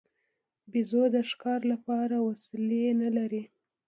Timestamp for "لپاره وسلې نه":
1.71-3.09